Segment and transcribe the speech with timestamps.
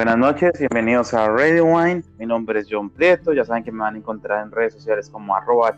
[0.00, 2.02] Buenas noches, bienvenidos a Radio Wine.
[2.18, 3.34] Mi nombre es John Prieto.
[3.34, 5.76] Ya saben que me van a encontrar en redes sociales como arroba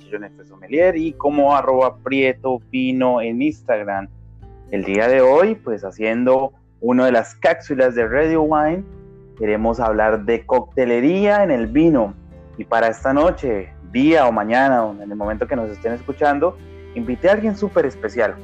[0.95, 4.07] y como arroba Prieto Pino en Instagram.
[4.71, 8.85] El día de hoy, pues haciendo una de las cápsulas de Radio Wine,
[9.37, 12.15] queremos hablar de coctelería en el vino.
[12.59, 16.57] Y para esta noche, día o mañana, o en el momento que nos estén escuchando,
[16.95, 18.37] invité a alguien súper especial.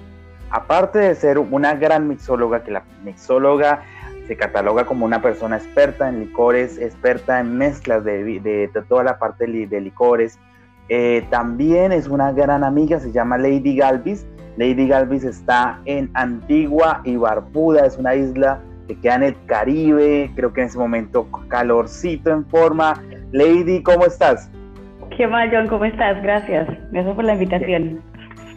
[0.51, 3.85] Aparte de ser una gran mixóloga, que la mixóloga
[4.29, 9.47] se cataloga como una persona experta en licores, experta en mezclas de, toda la parte
[9.47, 10.39] de licores.
[10.91, 14.27] Eh, también es una gran amiga, se llama Lady Galvis.
[14.59, 20.31] Lady Galvis está en Antigua y Barbuda, es una isla que queda en el Caribe,
[20.37, 23.03] creo que en ese momento calorcito en forma.
[23.33, 24.51] Lady, ¿cómo estás?
[25.17, 25.69] ¿Qué más, John?
[25.69, 26.23] ¿Cómo estás?
[26.23, 26.69] Gracias.
[26.93, 28.03] Gracias por la invitación.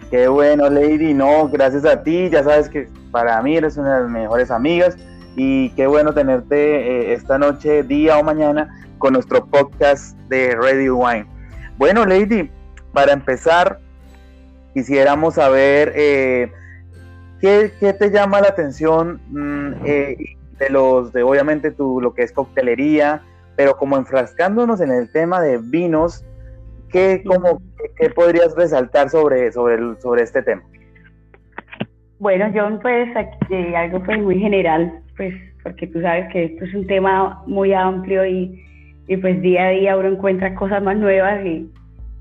[0.10, 1.14] Qué bueno, Lady.
[1.14, 2.30] No, gracias a ti.
[2.30, 4.98] Ya sabes que para mí eres una de las mejores amigas
[5.36, 10.90] y qué bueno tenerte eh, esta noche, día o mañana con nuestro podcast de Ready
[10.90, 11.26] Wine.
[11.78, 12.50] Bueno, Lady,
[12.94, 13.80] para empezar,
[14.74, 16.52] quisiéramos saber eh,
[17.40, 20.18] ¿qué, te llama la atención mm, eh,
[20.60, 23.24] de los, de obviamente tu, lo que es coctelería,
[23.56, 26.24] pero como enfrascándonos en el tema de vinos,
[26.90, 27.62] ¿qué, como,
[27.98, 30.64] qué podrías resaltar sobre, sobre, sobre este tema?
[32.22, 35.34] Bueno, John, pues aquí, algo pues muy general pues
[35.64, 38.64] porque tú sabes que esto es un tema muy amplio y,
[39.08, 41.68] y pues día a día uno encuentra cosas más nuevas y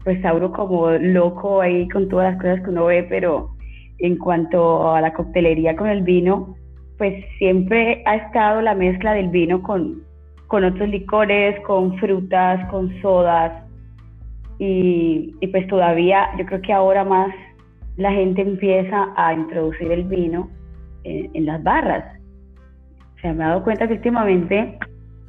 [0.03, 3.51] pues uno como loco ahí con todas las cosas que uno ve, pero
[3.99, 6.57] en cuanto a la coctelería con el vino,
[6.97, 10.03] pues siempre ha estado la mezcla del vino con,
[10.47, 13.53] con otros licores, con frutas, con sodas.
[14.59, 17.35] Y pues todavía yo creo que ahora más
[18.01, 20.51] la gente empieza a introducir el vino
[21.05, 22.21] en las barras
[23.21, 24.79] se me ha dado cuenta que últimamente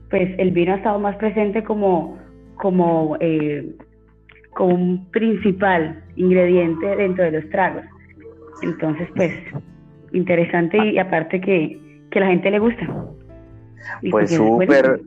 [0.09, 2.17] pues el vino ha estado más presente como,
[2.55, 3.75] como, eh,
[4.53, 7.83] como un principal ingrediente dentro de los tragos.
[8.61, 9.33] Entonces, pues,
[10.11, 11.79] interesante y aparte que,
[12.11, 12.85] que a la gente le gusta.
[14.11, 15.01] pues súper,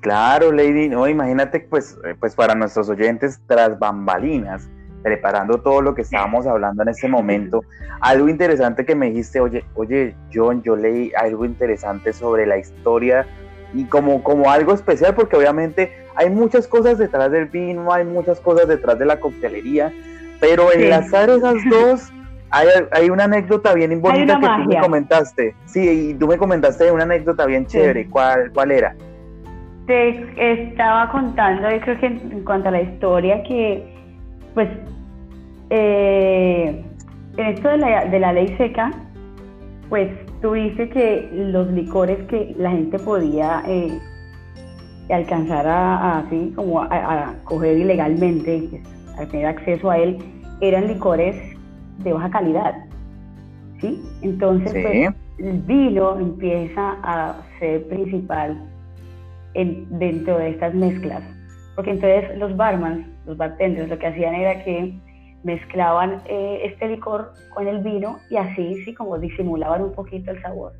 [0.00, 4.70] claro, Lady, no, imagínate, pues, eh, pues para nuestros oyentes tras bambalinas,
[5.02, 7.62] preparando todo lo que estábamos hablando en ese momento,
[8.00, 13.26] algo interesante que me dijiste, oye, oye, John, yo leí algo interesante sobre la historia
[13.74, 18.40] y como, como algo especial, porque obviamente hay muchas cosas detrás del vino, hay muchas
[18.40, 19.92] cosas detrás de la coctelería,
[20.40, 22.12] pero enlazar esas dos,
[22.50, 25.54] hay, hay, una anécdota bien bonita que tú me comentaste.
[25.66, 28.08] Sí, y tú me comentaste una anécdota bien chévere.
[28.08, 28.96] ¿Cuál, ¿Cuál era?
[29.86, 33.97] Te estaba contando, yo creo que en cuanto a la historia, que
[34.58, 34.70] pues
[35.70, 36.84] eh,
[37.36, 38.90] en esto de la, de la ley seca,
[39.88, 40.10] pues
[40.42, 43.96] tú dices que los licores que la gente podía eh,
[45.10, 48.82] alcanzar a, así como a, coger ilegalmente,
[49.16, 50.18] a tener acceso a él,
[50.60, 51.36] eran licores
[51.98, 52.74] de baja calidad.
[53.80, 54.02] ¿sí?
[54.22, 58.60] Entonces, pues, el vino empieza a ser principal
[59.54, 61.22] en, dentro de estas mezclas.
[61.76, 64.94] Porque entonces los barmans, los bartenders, lo que hacían era que
[65.44, 70.42] mezclaban eh, este licor con el vino y así, sí, como disimulaban un poquito el
[70.42, 70.72] sabor.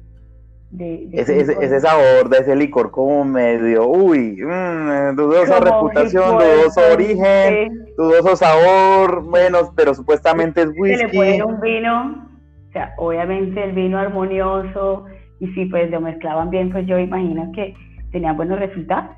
[0.70, 7.86] De, ese, ese, sabor de ese licor como medio, uy, mmm, dudosa reputación, dudoso origen,
[7.96, 11.08] dudoso sabor, menos, pero supuestamente es whisky.
[11.08, 12.28] Se le un vino,
[12.68, 15.06] o sea, obviamente el vino armonioso,
[15.40, 17.74] y si pues lo mezclaban bien, pues yo imagino que
[18.12, 19.16] tenían buenos resultados.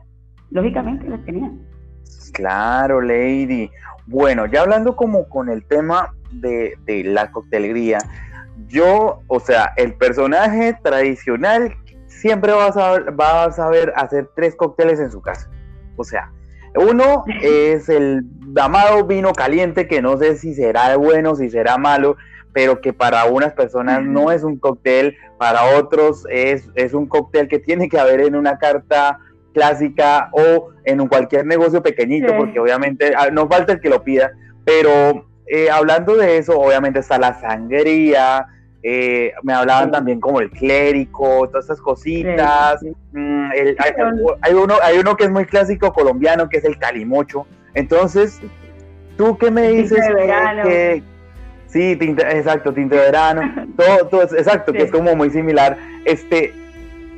[0.51, 1.59] Lógicamente los tenían.
[2.33, 3.71] Claro, Lady.
[4.07, 7.99] Bueno, ya hablando como con el tema de, la coctelería,
[8.67, 11.77] yo, o sea, el personaje tradicional
[12.07, 15.49] siempre va a, saber, va a saber hacer tres cócteles en su casa.
[15.97, 16.31] O sea,
[16.75, 22.17] uno es el damado vino caliente, que no sé si será bueno, si será malo,
[22.53, 27.49] pero que para unas personas no es un cóctel, para otros es, es un cóctel
[27.49, 29.19] que tiene que haber en una carta
[29.53, 34.03] clásica o en un cualquier negocio pequeñito, porque obviamente ah, no falta el que lo
[34.03, 34.33] pida,
[34.65, 38.47] pero eh, hablando de eso, obviamente está la sangría,
[38.83, 42.81] eh, me hablaban también como el clérico, todas esas cositas.
[43.13, 47.47] Mm, hay, uno, hay uno que es muy clásico colombiano, que es el calimocho.
[47.75, 48.41] Entonces,
[49.17, 50.01] ¿tú qué me dices?
[50.63, 51.03] Que,
[51.67, 53.43] sí, exacto, tinte de verano,
[53.77, 55.77] todo, todo, exacto, que es como muy similar.
[56.05, 56.55] Este,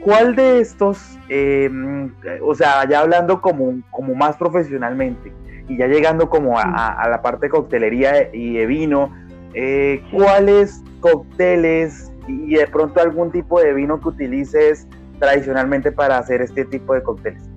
[0.05, 2.13] ¿Cuál de estos, em,
[2.43, 5.33] o sea, ya hablando como, como más profesionalmente
[5.69, 9.15] y ya llegando como a, la parte de coctelería y de vino,
[9.55, 14.89] eh, ¿cuáles cócteles y de pronto algún tipo de vino que utilices
[15.21, 17.49] tradicionalmente para hacer este tipo de cócteles?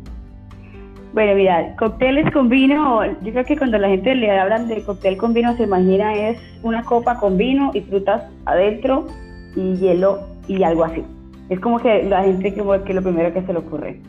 [1.13, 5.17] Bueno, mira, cócteles con vino, yo creo que cuando la gente le hablan de cóctel
[5.17, 9.07] con vino se imagina es una copa con vino y frutas adentro
[9.55, 11.03] y hielo y algo así.
[11.49, 14.01] Es como que la gente como que lo primero que se le ocurre.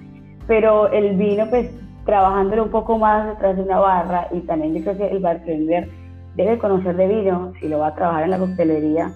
[0.46, 1.70] Pero el vino, pues
[2.04, 5.88] trabajándolo un poco más detrás de una barra y también yo creo que el bartender
[6.36, 9.12] debe conocer de vino si lo va a trabajar en la coctelería,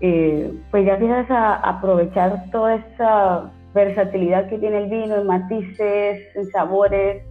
[0.00, 6.20] eh, pues ya empiezas a aprovechar toda esa versatilidad que tiene el vino en matices,
[6.34, 7.22] en sabores,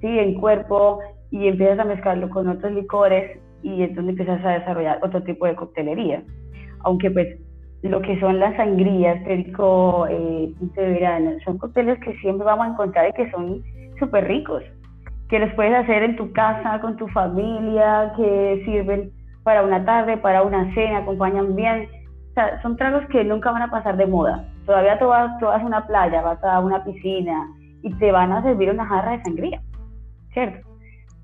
[0.00, 0.06] ¿sí?
[0.06, 1.00] en cuerpo,
[1.30, 5.46] y empiezas a mezclarlo con otros licores y es donde empiezas a desarrollar otro tipo
[5.46, 6.22] de coctelería.
[6.80, 7.36] Aunque pues
[7.90, 12.70] lo que son las sangrías, perico, eh, de verano, son cócteles que siempre vamos a
[12.70, 13.62] encontrar y que son
[13.98, 14.62] súper ricos,
[15.28, 19.10] que los puedes hacer en tu casa, con tu familia, que sirven
[19.42, 21.88] para una tarde, para una cena, acompañan bien.
[22.62, 26.22] Son tragos que nunca van a pasar de moda Todavía tú vas, a una playa,
[26.22, 27.48] vas a una piscina
[27.82, 29.62] y te van a servir una jarra de sangría,
[30.32, 30.68] ¿cierto?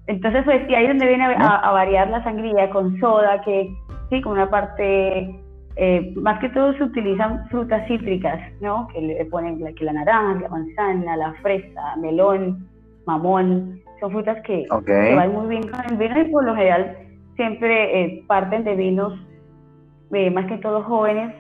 [0.07, 3.75] Entonces, pues, y ahí es donde viene a, variar la sangría con soda, que
[4.11, 5.42] sí, con una parte,
[5.77, 8.89] eh, más que todo se utilizan frutas cítricas, ¿no?
[8.89, 12.69] Que le ponen la, que la naranja, la manzana, la fresa, melón,
[13.07, 16.97] mamón, son frutas que, van muy bien con el vino y por lo general
[17.37, 19.15] siempre eh, parten de vinos,
[20.13, 21.33] eh, más que todo jóvenes,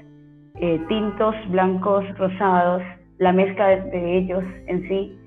[0.60, 2.82] eh, tintos, blancos, rosados,
[3.18, 5.18] la mezcla de, ellos en sí.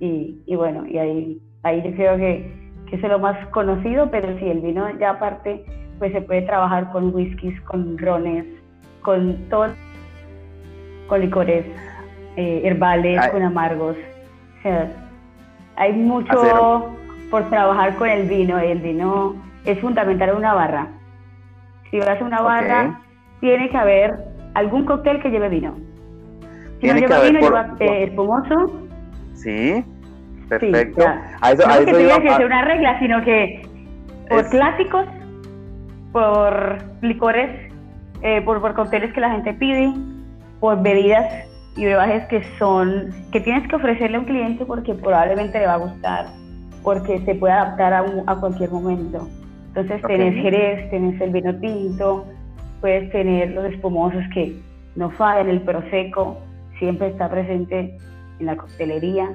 [0.00, 2.61] Y, bueno, y ahí, ahí yo creo que,
[2.92, 5.64] es lo más conocido, pero sí, el vino ya aparte,
[5.98, 8.44] pues se puede trabajar con whiskies, con rones,
[9.00, 9.68] con todo,
[11.08, 11.64] con licores
[12.36, 13.96] eh, herbales, con amargos.
[14.58, 14.92] O sea,
[15.76, 16.94] hay mucho
[17.30, 18.58] por trabajar con el vino.
[18.58, 19.34] El vino
[19.64, 20.88] es fundamental en una barra.
[21.90, 23.00] Si vas a una barra,
[23.40, 24.14] tiene que haber
[24.54, 25.74] algún cóctel que lleve vino.
[26.80, 28.88] Si no lleva vino, lleva eh, espumoso.
[29.34, 29.84] Sí,
[30.60, 31.04] perfecto.
[31.40, 33.62] a eso, no a eso que que sea una regla, sino que
[34.28, 35.06] por clásicos,
[36.12, 37.72] por licores,
[38.22, 39.92] eh, por, por cócteles que la gente pide,
[40.60, 41.26] por bebidas
[41.76, 45.74] y brebajes que son que tienes que ofrecerle a un cliente porque probablemente le va
[45.74, 46.26] a gustar,
[46.82, 49.28] porque se puede adaptar a, a cualquier momento.
[49.68, 52.26] Entonces tenés jerez, tenés el vino tinto,
[52.80, 54.60] puedes tener los espumosos que
[54.96, 56.38] no fallan, el prosecco
[56.78, 57.96] siempre está presente
[58.38, 59.30] en la coctelería.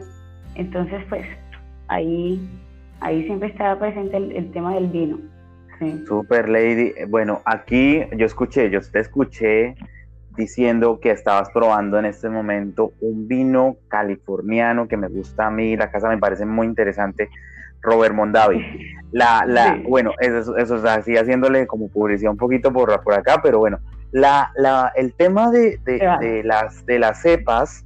[0.57, 1.25] Entonces, pues
[1.87, 2.41] ahí,
[2.99, 5.19] ahí siempre está presente el, tema del vino.
[6.07, 6.93] Super Lady.
[7.07, 9.75] Bueno, aquí yo escuché, yo te escuché
[10.35, 15.77] diciendo que estabas probando en este momento un vino californiano que me gusta a mí,
[15.77, 17.29] la casa me parece muy interesante,
[17.81, 18.63] Robert Mondavi.
[19.13, 23.39] La, la, Bueno, eso, eso es así haciéndole como publicidad un poquito por, por acá,
[23.41, 23.79] pero bueno,
[24.11, 27.85] la, la, el tema de, de, las, de las cepas,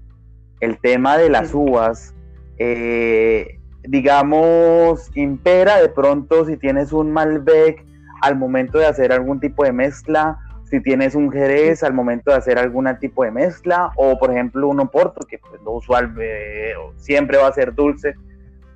[0.62, 2.16] el tema de las uvas,
[2.64, 7.84] eh, digamos, impera de pronto si tienes un Malbec
[8.22, 12.38] al momento de hacer algún tipo de mezcla, si tienes un Jerez al momento de
[12.38, 16.74] hacer algún tipo de mezcla, o por ejemplo un Oporto, que pues, lo usual eh,
[16.98, 18.14] siempre va a ser dulce,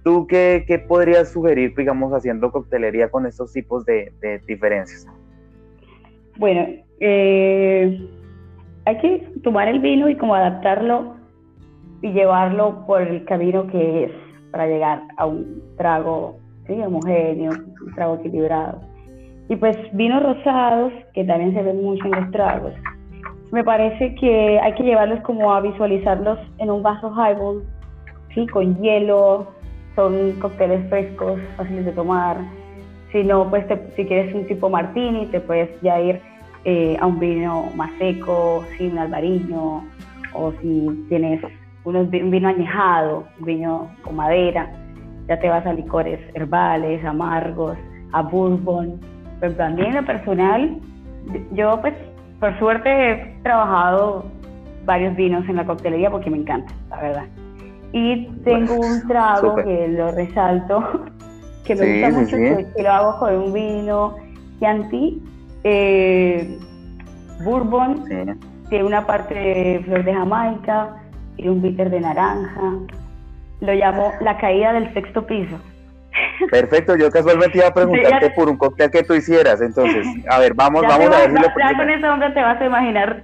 [0.03, 4.11] ¿Tú qué, qué, podrías sugerir, digamos, haciendo coctelería con estos tipos de,
[4.45, 5.07] diferencias?
[6.37, 6.67] Bueno,
[6.99, 8.07] eh,
[8.85, 11.15] hay que tomar el vino y como adaptarlo
[12.02, 14.11] y llevarlo por el camino que es
[14.52, 16.37] para llegar a un trago
[16.68, 18.80] homogéneo, un trago equilibrado.
[19.49, 22.73] Y pues vinos rosados, que también se ven mucho en los tragos.
[23.52, 27.64] Me parece que hay que llevarlos como a visualizarlos en un vaso highball,
[28.33, 28.47] ¿sí?
[28.47, 29.47] con hielo,
[29.95, 32.37] son cócteles frescos, fáciles de tomar.
[33.11, 36.19] Si no, pues si quieres un tipo martini, te puedes ya ir
[36.66, 39.83] eh, a un vino más seco, sin albariño,
[40.33, 41.42] o si tienes
[41.85, 44.71] un vino añejado, un vino con madera,
[45.27, 47.77] ya te vas a licores herbales, amargos,
[48.11, 48.99] a bourbon.
[49.39, 50.80] Pero también en lo personal,
[51.51, 51.94] yo pues
[52.39, 54.25] por suerte he trabajado
[54.85, 57.25] varios vinos en la coctelería porque me encanta, la verdad.
[57.92, 61.06] Y tengo un trago que lo resalto,
[61.65, 62.37] que me gusta mucho,
[62.75, 64.15] Que, lo hago con un vino
[64.59, 65.21] Chianti,
[65.63, 66.57] eh,
[67.44, 68.04] Bourbon,
[68.69, 70.95] tiene una parte de flor de Jamaica,
[71.37, 72.73] y un bitter de naranja.
[73.61, 75.59] Lo llamo la caída del sexto piso.
[76.51, 80.54] Perfecto, yo casualmente iba a preguntarte por un cóctel que tú hicieras, entonces, a ver,
[80.54, 83.23] vamos, vamos a ver si lo Ya con ese hombre te vas a imaginar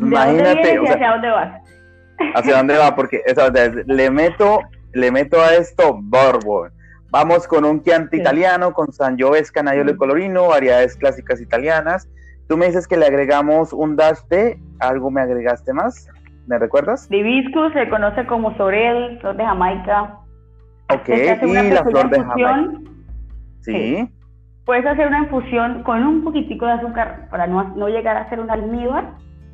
[0.00, 1.62] Imagínate, dónde hacia dónde vas.
[2.34, 2.94] ¿Hacia dónde va?
[2.94, 3.22] Porque
[3.86, 4.60] le meto,
[4.92, 6.70] le meto a esto Bourbon.
[7.10, 12.08] Vamos con un Chianti italiano, con Sangiovese, Canaiolo y Colorino, variedades clásicas italianas.
[12.48, 16.08] Tú me dices que le agregamos un dash de, ¿algo me agregaste más?
[16.46, 17.08] ¿Me recuerdas?
[17.10, 20.18] hibiscus se conoce como sorel, flor de Jamaica.
[20.92, 22.80] Ok, y la flor de Jamaica.
[23.60, 24.08] Sí.
[24.66, 28.40] Puedes hacer una infusión con un poquitico de azúcar para no, no llegar a ser
[28.40, 29.12] un almíbar,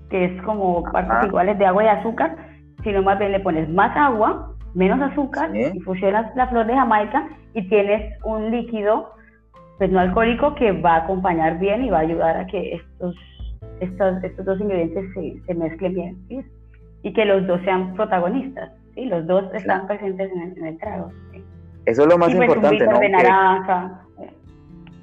[0.08, 2.36] que es como partes iguales de agua y azúcar,
[2.82, 7.68] sino más bien le pones más agua, menos azúcar, infusionas la flor de Jamaica y
[7.68, 9.12] tienes un líquido
[9.78, 13.16] pues no alcohólico que va a acompañar bien y va a ayudar a que estos,
[13.80, 16.16] estos, estos dos ingredientes se, se mezclen bien
[17.02, 19.06] y que los dos sean protagonistas, ¿sí?
[19.06, 21.10] los dos están presentes en el, trago.
[21.86, 22.98] Eso es lo más pues, importante, ¿no?
[22.98, 24.00] De naranja,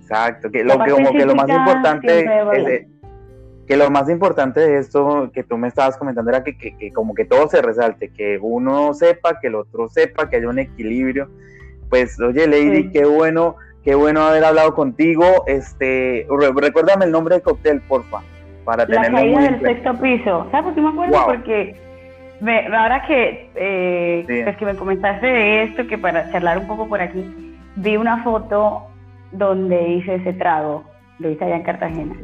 [0.02, 2.88] Exacto, que lo, que, como que lo más importante es,
[3.68, 7.14] que lo más importante de esto que tú me estabas comentando era que, que, como
[7.14, 11.30] que todo se resalte, que uno sepa, que el otro sepa, que haya un equilibrio.
[11.90, 15.26] Pues, oye, Lady, qué bueno, qué bueno haber hablado contigo.
[15.46, 18.22] Este, recuérdame el nombre del cóctel, porfa,
[18.64, 20.48] para tenerlo La caída del sexto piso.
[20.52, 21.26] ¿Sabes por qué me acuerdo?
[21.26, 21.87] Porque
[22.42, 27.02] ahora que, eh, pues que me comentaste de esto, que para charlar un poco por
[27.02, 28.88] aquí, vi una foto
[29.32, 30.84] donde hice ese trago,
[31.20, 32.16] lo hice allá en Cartagena.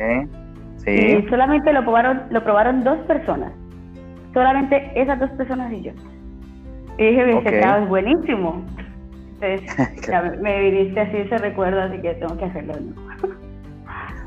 [0.77, 0.91] Sí.
[0.91, 3.51] Y solamente lo probaron, lo probaron dos personas.
[4.33, 5.91] Solamente esas dos personas y yo.
[6.97, 8.63] Y dije, ese trago es buenísimo.
[9.39, 12.73] Entonces, me viniste así ese recuerdo, así que tengo que hacerlo.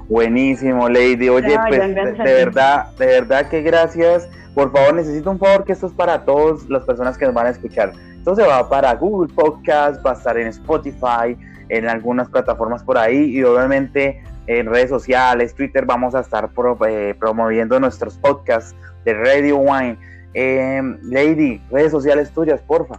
[0.09, 1.29] Buenísimo, Lady.
[1.29, 4.29] Oye, pues de, verdad, de verdad que gracias.
[4.57, 7.47] Por favor, necesito un favor que esto es para todas las personas que nos van
[7.47, 7.93] a escuchar.
[8.17, 11.37] Esto se va para Google Podcast, va a estar en Spotify,
[11.69, 16.49] en algunas plataformas por ahí y obviamente en redes sociales, Twitter, vamos a estar
[16.89, 19.99] eh, promoviendo nuestros podcasts de Radio Wine.
[20.33, 22.99] Eh, Lady, redes sociales tuyas, porfa.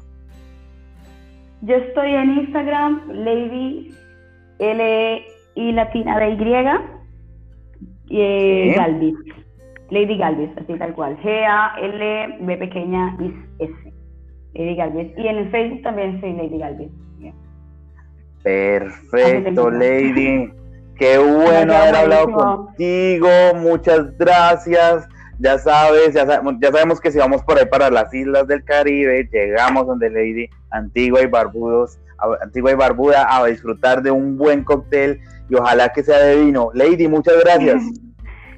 [1.61, 3.95] Yo estoy en Instagram, Lady
[4.59, 6.29] L I latina de
[8.09, 9.15] Y, eh, Galvis.
[9.89, 11.17] Lady Galvis, así tal cual.
[11.21, 13.17] G-A-L B pequeña
[13.59, 13.73] S.
[14.53, 15.11] Lady Galvis.
[15.17, 16.91] Y en el Facebook también soy Lady Galvis.
[18.43, 20.51] Perfecto, Lady.
[20.97, 23.29] Qué bueno haber hablado contigo.
[23.55, 25.07] Muchas gracias.
[25.39, 29.85] Ya sabes, ya, sabemos que si vamos por ahí para las islas del Caribe, llegamos
[29.85, 31.99] donde Lady Antigua y Barbudos,
[32.41, 36.71] Antigua y Barbuda a disfrutar de un buen cóctel y ojalá que sea de vino.
[36.73, 37.83] Lady, muchas gracias.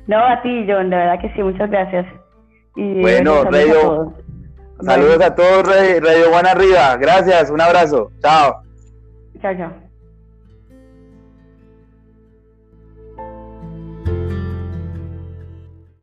[0.10, 2.04] No, a ti, John, de verdad que sí, muchas gracias.
[2.76, 4.12] Y bueno, Radio,
[4.82, 6.98] saludos a todos, Radio Juan Arriba.
[6.98, 8.10] Gracias, un abrazo.
[8.20, 8.64] Chao.
[9.40, 9.89] Chao, chao.